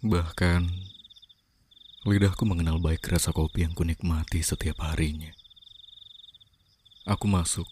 Bahkan, 0.00 0.64
lidahku 2.08 2.48
mengenal 2.48 2.80
baik 2.80 3.04
rasa 3.12 3.36
kopi 3.36 3.68
yang 3.68 3.76
kunikmati 3.76 4.40
setiap 4.40 4.80
harinya. 4.80 5.28
Aku 7.04 7.28
masuk 7.28 7.68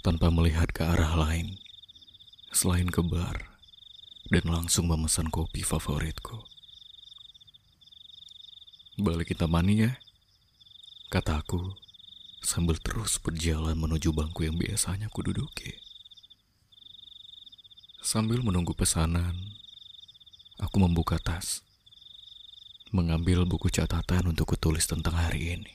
tanpa 0.00 0.32
melihat 0.32 0.72
ke 0.72 0.80
arah 0.80 1.12
lain 1.20 1.60
selain 2.48 2.88
ke 2.88 3.04
bar 3.04 3.44
dan 4.32 4.48
langsung 4.48 4.88
memesan 4.88 5.28
kopi 5.28 5.60
favoritku. 5.60 6.48
Balik 8.96 9.36
kita 9.36 9.44
mani 9.44 9.84
ya, 9.84 10.00
kataku 11.12 11.76
sambil 12.40 12.80
terus 12.80 13.20
berjalan 13.20 13.76
menuju 13.76 14.16
bangku 14.16 14.48
yang 14.48 14.56
biasanya 14.56 15.12
kududuki. 15.12 15.76
Sambil 18.00 18.40
menunggu 18.40 18.72
pesanan, 18.72 19.57
aku 20.58 20.76
membuka 20.82 21.16
tas, 21.22 21.62
mengambil 22.90 23.46
buku 23.46 23.70
catatan 23.70 24.30
untuk 24.30 24.54
kutulis 24.54 24.86
tentang 24.90 25.14
hari 25.14 25.58
ini. 25.58 25.74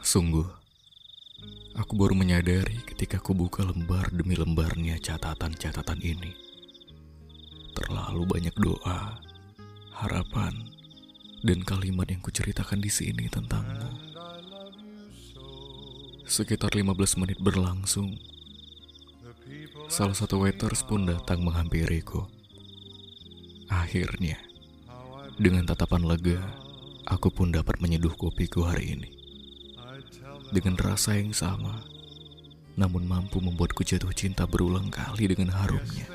Sungguh, 0.00 0.48
aku 1.76 1.92
baru 1.92 2.16
menyadari 2.16 2.80
ketika 2.88 3.20
aku 3.20 3.36
buka 3.36 3.60
lembar 3.60 4.08
demi 4.08 4.32
lembarnya 4.32 4.96
catatan-catatan 4.96 6.00
ini. 6.00 6.32
Terlalu 7.76 8.24
banyak 8.24 8.56
doa, 8.56 9.20
harapan, 10.00 10.56
dan 11.44 11.60
kalimat 11.64 12.08
yang 12.08 12.24
kuceritakan 12.24 12.80
di 12.80 12.90
sini 12.92 13.28
tentangmu. 13.28 14.10
Sekitar 16.30 16.72
15 16.72 17.20
menit 17.20 17.38
berlangsung, 17.42 18.16
salah 19.90 20.14
satu 20.14 20.46
waiters 20.46 20.86
pun 20.86 21.02
datang 21.02 21.42
menghampiriku. 21.42 22.22
Akhirnya, 23.66 24.38
dengan 25.34 25.66
tatapan 25.66 26.06
lega, 26.06 26.38
aku 27.10 27.34
pun 27.34 27.50
dapat 27.50 27.82
menyeduh 27.82 28.14
kopiku 28.14 28.70
hari 28.70 28.94
ini. 28.94 29.10
Dengan 30.54 30.78
rasa 30.78 31.18
yang 31.18 31.34
sama, 31.34 31.82
namun 32.78 33.02
mampu 33.02 33.42
membuatku 33.42 33.82
jatuh 33.82 34.14
cinta 34.14 34.46
berulang 34.46 34.94
kali 34.94 35.26
dengan 35.26 35.50
harumnya. 35.58 36.06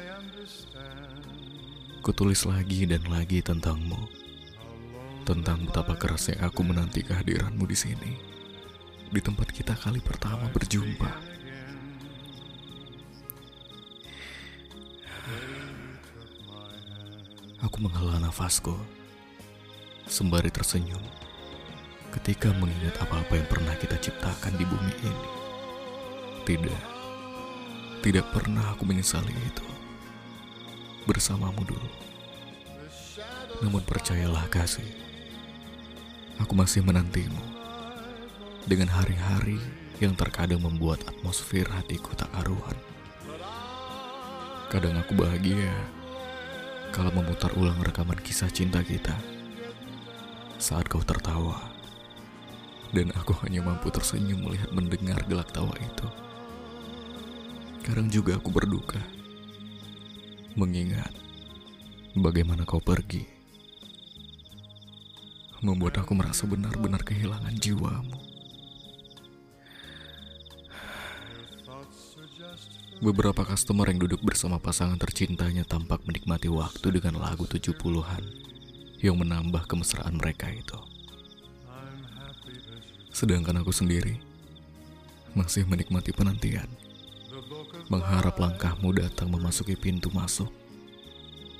Kutulis 1.99 2.47
lagi 2.47 2.87
dan 2.87 3.03
lagi 3.11 3.43
tentangmu, 3.43 4.07
tentang 5.27 5.67
betapa 5.67 5.99
kerasnya 5.99 6.39
aku 6.47 6.63
menanti 6.63 7.03
kehadiranmu 7.03 7.67
di 7.67 7.75
sini, 7.75 8.11
di 9.11 9.19
tempat 9.19 9.51
kita 9.51 9.75
kali 9.75 9.99
pertama 9.99 10.47
berjumpa. 10.47 11.34
Aku 17.65 17.81
menghela 17.81 18.21
nafasku, 18.21 18.77
sembari 20.05 20.53
tersenyum 20.53 21.01
ketika 22.13 22.53
mengingat 22.61 22.93
apa-apa 23.01 23.41
yang 23.41 23.49
pernah 23.49 23.73
kita 23.81 23.97
ciptakan 23.97 24.53
di 24.53 24.69
bumi 24.69 24.93
ini. 25.01 25.29
Tidak, 26.45 26.83
tidak 28.05 28.25
pernah 28.29 28.69
aku 28.69 28.85
menyesali 28.85 29.33
itu. 29.33 29.65
Bersamamu 31.09 31.65
dulu. 31.65 31.89
Namun 33.65 33.81
percayalah 33.81 34.45
kasih, 34.53 34.85
aku 36.37 36.53
masih 36.53 36.85
menantimu. 36.85 37.41
Dengan 38.69 38.93
hari-hari 38.93 39.57
yang 39.97 40.13
terkadang 40.13 40.61
membuat 40.61 41.01
atmosfer 41.09 41.65
hatiku 41.65 42.13
tak 42.13 42.29
karuan. 42.29 42.77
Kadang 44.69 45.01
aku 45.01 45.17
bahagia 45.17 45.73
kalau 46.95 47.11
memutar 47.11 47.51
ulang 47.59 47.75
rekaman 47.83 48.15
kisah 48.23 48.47
cinta 48.47 48.79
kita 48.79 49.11
saat 50.55 50.87
kau 50.87 51.03
tertawa 51.03 51.59
dan 52.95 53.11
aku 53.19 53.35
hanya 53.43 53.59
mampu 53.59 53.91
tersenyum 53.91 54.47
melihat 54.47 54.71
mendengar 54.71 55.19
gelak 55.27 55.51
tawa 55.51 55.75
itu. 55.75 56.07
Kadang 57.83 58.07
juga 58.07 58.39
aku 58.39 58.47
berduka 58.47 59.03
mengingat 60.55 61.11
bagaimana 62.15 62.63
kau 62.63 62.79
pergi 62.79 63.27
membuat 65.59 65.99
aku 65.99 66.15
merasa 66.15 66.47
benar-benar 66.47 67.03
kehilangan 67.03 67.59
jiwamu. 67.59 68.34
Beberapa 73.03 73.43
customer 73.43 73.91
yang 73.91 73.99
duduk 74.07 74.23
bersama 74.23 74.55
pasangan 74.55 74.95
tercintanya 74.95 75.67
tampak 75.67 76.01
menikmati 76.07 76.47
waktu 76.47 76.95
dengan 76.95 77.19
lagu 77.19 77.43
70-an 77.43 78.23
yang 79.03 79.19
menambah 79.19 79.67
kemesraan 79.67 80.15
mereka 80.15 80.47
itu. 80.47 80.79
Sedangkan 83.11 83.59
aku 83.59 83.75
sendiri 83.75 84.19
masih 85.35 85.67
menikmati 85.67 86.15
penantian. 86.15 86.67
Mengharap 87.91 88.39
langkahmu 88.39 88.95
datang 88.95 89.29
memasuki 89.29 89.75
pintu 89.75 90.07
masuk. 90.15 90.49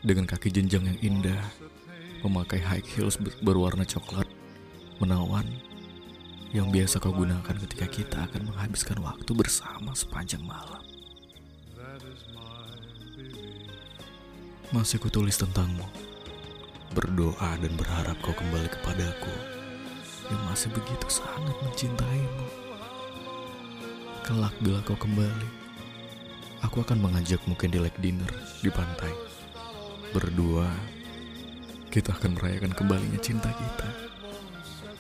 Dengan 0.02 0.26
kaki 0.26 0.50
jenjang 0.50 0.88
yang 0.88 1.00
indah, 1.03 1.44
memakai 2.24 2.64
high 2.64 2.86
heels 2.96 3.20
berwarna 3.44 3.84
coklat, 3.84 4.26
menawan, 5.03 5.46
yang 6.56 6.72
biasa 6.72 7.04
kau 7.04 7.12
gunakan 7.12 7.56
ketika 7.68 7.84
kita 7.92 8.18
akan 8.32 8.48
menghabiskan 8.48 8.96
waktu 9.04 9.28
bersama 9.36 9.92
sepanjang 9.92 10.40
malam. 10.40 10.80
Masih 14.72 14.96
kutulis 15.04 15.36
tentangmu, 15.36 15.84
berdoa 16.96 17.60
dan 17.60 17.76
berharap 17.76 18.16
kau 18.24 18.32
kembali 18.32 18.72
kepadaku 18.72 19.36
yang 20.32 20.42
masih 20.48 20.72
begitu 20.72 21.04
sangat 21.12 21.60
mencintaimu. 21.60 22.48
Kelak 24.24 24.56
bila 24.64 24.80
kau 24.88 24.96
kembali, 24.96 25.50
aku 26.64 26.88
akan 26.88 27.04
mengajak 27.04 27.44
mungkin 27.52 27.68
di 27.68 27.84
candlelight 27.84 28.00
dinner 28.00 28.32
di 28.64 28.72
pantai. 28.72 29.12
Berdua, 30.16 30.72
kita 31.92 32.16
akan 32.16 32.40
merayakan 32.40 32.72
kembalinya 32.72 33.20
cinta 33.20 33.52
kita 33.52 34.16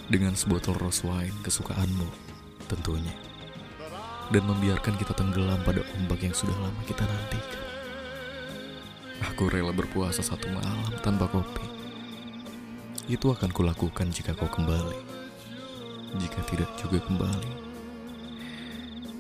dengan 0.05 0.37
sebotol 0.37 0.77
rose 0.77 1.01
wine 1.01 1.33
kesukaanmu 1.41 2.05
tentunya 2.69 3.13
dan 4.29 4.45
membiarkan 4.45 4.97
kita 4.97 5.13
tenggelam 5.17 5.57
pada 5.65 5.81
ombak 5.97 6.21
yang 6.25 6.33
sudah 6.33 6.53
lama 6.57 6.81
kita 6.89 7.05
nantikan. 7.05 7.63
Aku 9.33 9.49
rela 9.49 9.73
berpuasa 9.73 10.25
satu 10.25 10.49
malam 10.49 10.93
tanpa 11.05 11.29
kopi. 11.29 11.65
Itu 13.05 13.33
akan 13.33 13.53
kulakukan 13.53 14.09
jika 14.09 14.33
kau 14.33 14.49
kembali. 14.49 14.97
Jika 16.15 16.41
tidak 16.49 16.69
juga 16.79 17.03
kembali, 17.05 17.53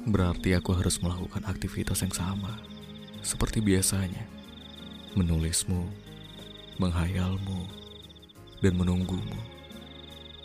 berarti 0.09 0.57
aku 0.57 0.73
harus 0.73 0.97
melakukan 1.03 1.43
aktivitas 1.45 2.01
yang 2.01 2.13
sama 2.13 2.57
seperti 3.21 3.61
biasanya. 3.61 4.25
Menulismu, 5.15 5.85
menghayalmu, 6.81 7.67
dan 8.59 8.73
menunggumu 8.75 9.54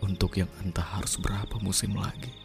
untuk 0.01 0.41
yang 0.41 0.49
entah 0.65 0.85
harus 0.85 1.21
berapa 1.21 1.57
musim 1.61 1.97
lagi. 1.97 2.40